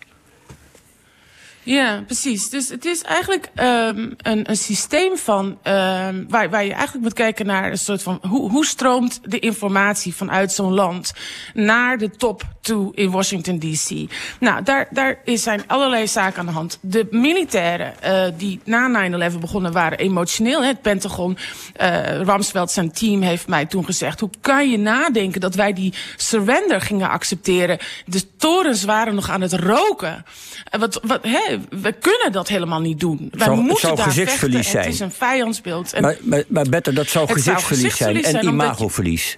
Ja, 1.67 2.03
precies. 2.05 2.50
Dus 2.50 2.69
het 2.69 2.86
is 2.86 3.01
eigenlijk 3.01 3.50
um, 3.55 4.15
een, 4.17 4.50
een 4.50 4.57
systeem 4.57 5.17
van 5.17 5.45
um, 5.45 6.25
waar, 6.29 6.50
waar 6.50 6.65
je 6.65 6.74
eigenlijk 6.74 7.03
moet 7.03 7.13
kijken 7.13 7.45
naar 7.45 7.71
een 7.71 7.77
soort 7.77 8.03
van 8.03 8.19
hoe, 8.27 8.50
hoe 8.51 8.65
stroomt 8.65 9.19
de 9.24 9.39
informatie 9.39 10.15
vanuit 10.15 10.51
zo'n 10.51 10.74
land 10.74 11.13
naar 11.53 11.97
de 11.97 12.09
top 12.09 12.43
toe 12.62 12.95
in 12.95 13.12
Washington 13.12 13.59
DC. 13.59 14.12
Nou, 14.39 14.63
daar, 14.63 14.88
daar 14.91 15.19
zijn 15.25 15.63
allerlei 15.67 16.07
zaken 16.07 16.39
aan 16.39 16.45
de 16.45 16.51
hand. 16.51 16.77
De 16.81 17.07
militairen 17.12 17.93
uh, 18.05 18.24
die 18.38 18.59
na 18.63 19.09
9-11 19.31 19.39
begonnen 19.39 19.71
waren 19.71 19.97
emotioneel. 19.97 20.63
Het 20.63 20.81
Pentagon, 20.81 21.38
uh, 21.81 22.21
Rumsfeld 22.21 22.71
zijn 22.71 22.91
team 22.91 23.21
heeft 23.21 23.47
mij 23.47 23.65
toen 23.65 23.86
gezegd: 23.86 24.19
hoe 24.19 24.29
kan 24.41 24.69
je 24.69 24.77
nadenken 24.77 25.41
dat 25.41 25.55
wij 25.55 25.74
die 25.74 25.93
surrender 26.15 26.81
gingen 26.81 27.09
accepteren? 27.09 27.77
De 28.05 28.36
torens 28.38 28.83
waren 28.83 29.15
nog 29.15 29.29
aan 29.29 29.41
het 29.41 29.53
roken. 29.53 30.25
Uh, 30.74 30.79
wat, 30.79 31.00
wat, 31.03 31.24
hè, 31.24 31.56
we 31.69 31.91
kunnen 31.91 32.31
dat 32.31 32.47
helemaal 32.47 32.81
niet 32.81 32.99
doen. 32.99 33.27
Wij 33.31 33.45
zou, 33.45 33.57
moeten 33.59 33.77
zou 33.79 33.95
daar 33.95 34.11
vechten. 34.11 34.63
zijn. 34.63 34.83
Het 34.85 34.93
is 34.93 34.99
een 34.99 35.11
vijandsbeeld. 35.11 35.93
En 35.93 36.01
maar, 36.01 36.17
maar, 36.21 36.43
maar 36.47 36.65
Bette, 36.69 36.93
dat 36.93 37.07
zou 37.07 37.27
gezichtsverlies 37.31 37.97
zijn 37.97 38.23
en 38.23 38.41
je- 38.43 38.49
imagoverlies. 38.49 39.37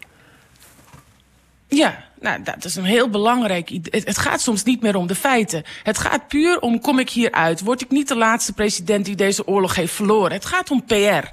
Ja, 1.68 2.04
nou, 2.20 2.44
dat 2.44 2.66
is 2.66 2.76
een 2.76 2.84
heel 2.84 3.10
belangrijk 3.10 3.70
idee. 3.70 4.02
Het, 4.06 4.18
gaat 4.18 4.42
soms 4.42 4.64
niet 4.64 4.82
meer 4.82 4.96
om 4.96 5.08
de 5.08 5.16
feiten. 5.16 5.64
Het 5.84 5.98
gaat 5.98 6.28
puur 6.28 6.60
om, 6.60 6.82
kom 6.82 7.00
ik 7.00 7.10
hier 7.10 7.32
uit? 7.32 7.62
Word 7.62 7.82
ik 7.82 7.90
niet 7.90 8.08
de 8.08 8.16
laatste 8.16 8.54
president 8.54 9.06
die 9.06 9.16
deze 9.16 9.48
oorlog 9.48 9.76
heeft 9.76 9.94
verloren? 9.94 10.32
Het 10.32 10.46
gaat 10.46 10.72
om 10.72 10.84
PR 10.86 11.28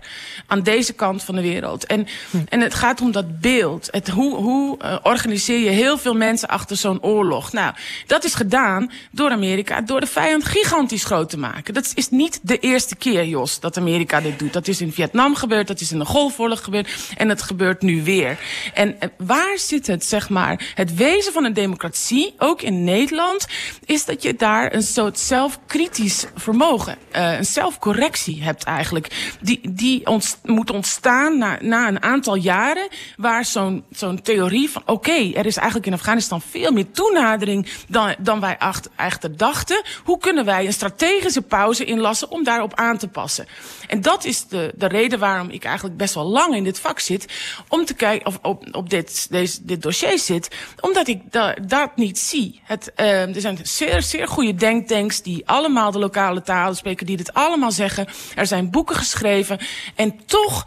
aan 0.47 0.63
deze 0.63 0.93
kant 0.93 1.23
van 1.23 1.35
de 1.35 1.43
wereld. 1.43 1.87
En, 1.87 2.07
en 2.49 2.61
het 2.61 2.75
gaat 2.75 3.01
om 3.01 3.13
dat 3.13 3.41
beeld. 3.41 3.89
Het, 3.91 4.09
hoe 4.09 4.35
hoe 4.35 4.79
uh, 4.83 4.97
organiseer 5.03 5.59
je 5.59 5.71
heel 5.71 5.99
veel 5.99 6.15
mensen 6.15 6.49
achter 6.49 6.77
zo'n 6.77 7.03
oorlog? 7.03 7.53
Nou, 7.53 7.75
dat 8.07 8.25
is 8.25 8.35
gedaan 8.35 8.91
door 9.11 9.31
Amerika, 9.31 9.81
door 9.81 10.01
de 10.01 10.07
vijand 10.07 10.45
gigantisch 10.45 11.05
groot 11.05 11.31
te 11.31 11.39
maken. 11.39 11.75
Dat 11.75 11.93
is 11.95 12.11
niet 12.11 12.41
de 12.43 12.59
eerste 12.59 12.97
keer, 12.97 13.27
Jos, 13.27 13.61
dat 13.61 13.77
Amerika 13.77 14.21
dit 14.21 14.39
doet. 14.39 14.53
Dat 14.53 14.69
is 14.69 14.81
in 14.81 14.93
Vietnam 14.93 15.35
gebeurd, 15.35 15.67
dat 15.67 15.81
is 15.81 15.93
in 15.93 15.99
de 15.99 16.05
Golfoorlog 16.05 16.65
gebeurd 16.65 16.91
en 17.17 17.29
het 17.29 17.43
gebeurt 17.43 17.83
nu 17.83 18.05
weer. 18.05 18.39
En 18.75 18.89
uh, 18.89 19.09
waar 19.17 19.59
zit 19.59 19.87
het, 19.87 20.05
zeg 20.05 20.29
maar, 20.29 20.73
het 20.77 20.95
wezen 20.95 21.33
van 21.33 21.45
een 21.45 21.53
democratie, 21.53 22.35
ook 22.39 22.63
in 22.63 22.85
Nederland, 22.85 23.47
is 23.85 24.05
dat 24.05 24.23
je 24.23 24.35
daar 24.35 24.75
een 24.75 24.83
soort 24.83 25.19
zelfkritisch 25.19 26.27
vermogen, 26.35 26.99
uh, 27.13 27.37
een 27.37 27.45
zelfcorrectie 27.45 28.43
hebt 28.43 28.65
eigenlijk. 28.65 29.37
Die, 29.41 29.61
die 29.71 30.03
moet 30.43 30.71
ontstaan 30.71 31.39
na, 31.39 31.59
na 31.61 31.89
een 31.89 32.03
aantal 32.03 32.35
jaren, 32.35 32.89
waar 33.17 33.45
zo'n 33.45 33.85
zo'n 33.91 34.23
theorie 34.23 34.71
van, 34.71 34.83
oké, 34.87 35.33
er 35.35 35.47
is 35.47 35.57
eigenlijk 35.57 35.87
in 35.87 35.93
Afghanistan 35.93 36.41
veel 36.41 36.73
meer 36.73 36.91
toenadering 36.91 37.69
dan, 37.89 38.15
dan 38.19 38.41
wij 38.41 38.59
achter 38.97 39.37
dachten. 39.37 39.83
Hoe 40.05 40.19
kunnen 40.19 40.45
wij 40.45 40.67
een 40.67 40.73
strategische 40.73 41.43
pauze 41.43 41.85
inlassen 41.85 42.31
om 42.31 42.45
daarop 42.45 42.75
aan 42.75 42.99
te 42.99 43.09
passen? 43.09 43.47
En 43.89 44.03
dat 44.03 44.25
is 44.25 44.47
de, 44.47 44.73
de 44.75 44.87
reden 44.87 45.19
waarom 45.19 45.51
ik 45.51 45.65
eigenlijk 45.65 45.97
best 45.97 46.15
wel 46.15 46.27
lang 46.27 46.55
in 46.55 46.65
dit 46.65 46.81
vak 46.81 47.01
zit, 47.01 47.27
om 47.69 47.85
te 47.85 47.95
kijken, 47.95 48.27
of 48.27 48.39
op, 48.43 48.69
op 48.73 48.91
dit, 48.91 49.27
deze, 49.31 49.65
dit 49.65 49.83
dossier 49.83 50.19
zit, 50.19 50.49
omdat 50.81 51.09
ik 51.09 51.33
da, 51.33 51.55
dat 51.67 51.97
niet 51.97 52.19
zie. 52.19 52.61
Het, 52.65 52.93
uh, 52.97 53.35
er 53.35 53.41
zijn 53.41 53.59
zeer, 53.63 54.03
zeer 54.03 54.29
goede 54.29 54.55
denktanks 54.55 55.23
die 55.23 55.49
allemaal 55.49 55.91
de 55.91 55.99
lokale 55.99 56.43
talen 56.43 56.77
spreken, 56.77 57.07
die 57.07 57.17
dit 57.17 57.35
allemaal 57.35 57.73
zeggen. 57.73 58.07
Er 58.35 58.47
zijn 58.47 58.71
boeken 58.71 58.97
geschreven. 58.97 59.59
En 59.95 60.21
toch 60.27 60.67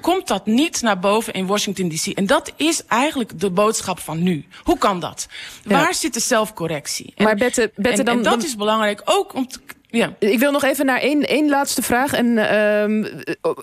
komt 0.00 0.28
dat 0.28 0.46
niet 0.46 0.82
naar 0.82 0.98
boven 0.98 1.32
in 1.32 1.46
Washington 1.46 1.88
DC. 1.88 2.06
En 2.06 2.26
dat 2.26 2.52
is 2.56 2.86
eigenlijk 2.86 3.40
de 3.40 3.50
boodschap 3.50 3.98
van 3.98 4.22
nu. 4.22 4.46
Hoe 4.62 4.78
kan 4.78 5.00
dat? 5.00 5.28
Ja. 5.62 5.70
Waar 5.70 5.94
zit 5.94 6.14
de 6.14 6.20
zelfcorrectie? 6.20 7.12
En, 7.16 7.24
maar 7.24 7.36
Bette, 7.36 7.72
Bette 7.74 7.98
en, 7.98 8.04
dan, 8.04 8.16
en 8.16 8.22
dat 8.22 8.32
dan... 8.32 8.48
is 8.48 8.56
belangrijk 8.56 9.02
ook 9.04 9.34
om 9.34 9.48
te 9.48 9.60
ja. 9.90 10.14
Ik 10.18 10.38
wil 10.38 10.50
nog 10.50 10.64
even 10.64 10.86
naar 10.86 11.00
één, 11.00 11.22
één 11.22 11.48
laatste 11.48 11.82
vraag. 11.82 12.12
En 12.12 12.26
uh, 12.26 13.10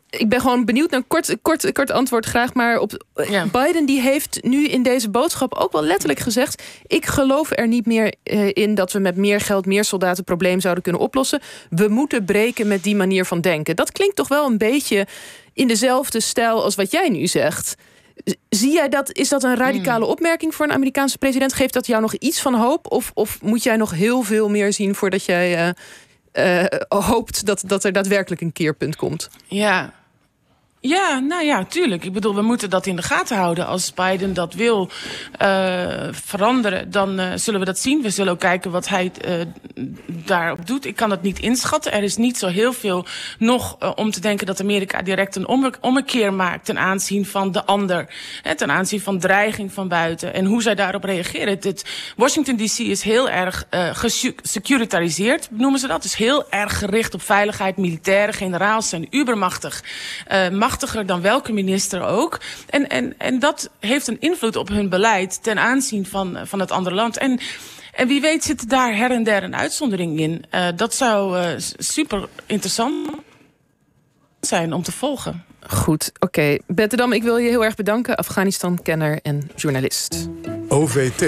ik 0.09 0.29
ben 0.29 0.41
gewoon 0.41 0.65
benieuwd 0.65 0.89
naar 0.89 0.99
een 0.99 1.07
kort, 1.07 1.37
kort, 1.41 1.71
kort 1.71 1.91
antwoord 1.91 2.25
graag. 2.25 2.53
Maar 2.53 2.79
op, 2.79 3.05
ja. 3.29 3.45
Biden 3.45 3.85
die 3.85 4.01
heeft 4.01 4.43
nu 4.43 4.67
in 4.67 4.83
deze 4.83 5.09
boodschap 5.09 5.53
ook 5.53 5.71
wel 5.71 5.83
letterlijk 5.83 6.19
gezegd... 6.19 6.63
ik 6.87 7.05
geloof 7.05 7.51
er 7.51 7.67
niet 7.67 7.85
meer 7.85 8.13
uh, 8.23 8.49
in 8.53 8.75
dat 8.75 8.91
we 8.91 8.99
met 8.99 9.15
meer 9.15 9.39
geld, 9.39 9.65
meer 9.65 9.83
soldaten... 9.83 10.17
het 10.17 10.25
probleem 10.25 10.59
zouden 10.59 10.83
kunnen 10.83 11.01
oplossen. 11.01 11.41
We 11.69 11.87
moeten 11.87 12.25
breken 12.25 12.67
met 12.67 12.83
die 12.83 12.95
manier 12.95 13.25
van 13.25 13.41
denken. 13.41 13.75
Dat 13.75 13.91
klinkt 13.91 14.15
toch 14.15 14.27
wel 14.27 14.45
een 14.45 14.57
beetje 14.57 15.07
in 15.53 15.67
dezelfde 15.67 16.19
stijl 16.19 16.63
als 16.63 16.75
wat 16.75 16.91
jij 16.91 17.09
nu 17.09 17.27
zegt... 17.27 17.75
Zie 18.49 18.73
jij 18.73 18.89
dat, 18.89 19.11
is 19.11 19.29
dat 19.29 19.43
een 19.43 19.55
radicale 19.55 20.03
Hmm. 20.03 20.11
opmerking 20.11 20.55
voor 20.55 20.65
een 20.65 20.71
Amerikaanse 20.71 21.17
president? 21.17 21.53
Geeft 21.53 21.73
dat 21.73 21.87
jou 21.87 22.01
nog 22.01 22.13
iets 22.13 22.41
van 22.41 22.53
hoop? 22.53 22.91
Of, 22.91 23.11
of 23.13 23.41
moet 23.41 23.63
jij 23.63 23.75
nog 23.75 23.91
heel 23.91 24.21
veel 24.21 24.49
meer 24.49 24.73
zien 24.73 24.95
voordat 24.95 25.25
jij... 25.25 25.67
Uh, 25.67 25.69
hoopt 26.87 27.45
dat, 27.45 27.63
dat 27.65 27.83
er 27.83 27.91
daadwerkelijk 27.91 28.41
een 28.41 28.51
keerpunt 28.51 28.95
komt. 28.95 29.29
Ja. 29.47 29.93
Ja, 30.87 31.19
nou 31.19 31.43
ja, 31.43 31.63
tuurlijk. 31.63 32.03
Ik 32.03 32.13
bedoel, 32.13 32.35
we 32.35 32.41
moeten 32.41 32.69
dat 32.69 32.85
in 32.85 32.95
de 32.95 33.01
gaten 33.01 33.37
houden. 33.37 33.65
Als 33.67 33.93
Biden 33.93 34.33
dat 34.33 34.53
wil 34.53 34.89
uh, 35.41 36.07
veranderen, 36.11 36.91
dan 36.91 37.19
uh, 37.19 37.31
zullen 37.35 37.59
we 37.59 37.65
dat 37.65 37.79
zien. 37.79 38.01
We 38.01 38.09
zullen 38.09 38.33
ook 38.33 38.39
kijken 38.39 38.71
wat 38.71 38.87
hij 38.87 39.11
uh, 39.27 39.33
daarop 40.07 40.67
doet. 40.67 40.85
Ik 40.85 40.95
kan 40.95 41.11
het 41.11 41.21
niet 41.21 41.39
inschatten. 41.39 41.91
Er 41.91 42.03
is 42.03 42.15
niet 42.15 42.37
zo 42.37 42.47
heel 42.47 42.73
veel 42.73 43.05
nog 43.39 43.95
om 43.95 44.11
te 44.11 44.19
denken 44.19 44.45
dat 44.45 44.61
Amerika 44.61 45.01
direct 45.01 45.35
een 45.35 45.47
omme 45.47 45.73
ommekeer 45.81 46.33
maakt 46.33 46.65
ten 46.65 46.79
aanzien 46.79 47.25
van 47.25 47.51
de 47.51 47.65
ander. 47.65 48.13
Hè, 48.41 48.55
ten 48.55 48.71
aanzien 48.71 49.01
van 49.01 49.19
dreiging 49.19 49.73
van 49.73 49.87
buiten 49.87 50.33
en 50.33 50.45
hoe 50.45 50.61
zij 50.61 50.75
daarop 50.75 51.03
reageren. 51.03 51.59
Dit, 51.59 51.85
Washington 52.15 52.55
DC 52.55 52.77
is 52.77 53.01
heel 53.01 53.29
erg 53.29 53.67
gesecuritariseerd, 53.69 55.47
noemen 55.51 55.79
ze 55.79 55.87
dat. 55.87 56.01
Dus 56.01 56.15
heel 56.15 56.49
erg 56.49 56.77
gericht 56.77 57.13
op 57.13 57.21
veiligheid. 57.21 57.77
Militairen, 57.77 58.33
generaals 58.33 58.89
zijn 58.89 59.07
ubermachtig. 59.09 59.83
Machtiger 60.75 61.05
dan 61.05 61.21
welke 61.21 61.53
minister 61.53 62.01
ook. 62.01 62.39
En, 62.69 62.89
en, 62.89 63.13
en 63.17 63.39
dat 63.39 63.69
heeft 63.79 64.07
een 64.07 64.19
invloed 64.19 64.55
op 64.55 64.67
hun 64.67 64.89
beleid 64.89 65.43
ten 65.43 65.59
aanzien 65.59 66.05
van, 66.05 66.37
van 66.43 66.59
het 66.59 66.71
andere 66.71 66.95
land. 66.95 67.17
En 67.17 67.39
en 67.91 68.07
wie 68.07 68.21
weet 68.21 68.43
zit 68.43 68.69
daar 68.69 68.95
her 68.95 69.11
en 69.11 69.23
der 69.23 69.43
een 69.43 69.55
uitzondering 69.55 70.19
in. 70.19 70.45
Uh, 70.51 70.67
dat 70.75 70.95
zou 70.95 71.37
uh, 71.37 71.47
super 71.77 72.27
interessant 72.45 73.09
zijn 74.39 74.73
om 74.73 74.83
te 74.83 74.91
volgen. 74.91 75.43
Goed, 75.67 76.11
oké. 76.13 76.25
Okay. 76.25 76.61
Betterdam, 76.67 77.13
ik 77.13 77.23
wil 77.23 77.37
je 77.37 77.49
heel 77.49 77.63
erg 77.63 77.75
bedanken. 77.75 78.15
Afghanistan-kenner 78.15 79.19
en 79.21 79.49
journalist. 79.55 80.29
OVT 80.67 81.23